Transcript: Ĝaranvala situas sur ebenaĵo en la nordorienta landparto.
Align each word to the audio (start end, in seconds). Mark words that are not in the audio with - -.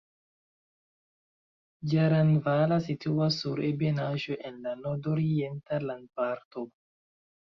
Ĝaranvala 1.91 2.79
situas 2.85 3.37
sur 3.41 3.61
ebenaĵo 3.67 4.37
en 4.49 4.57
la 4.63 4.73
nordorienta 4.79 5.79
landparto. 5.85 6.65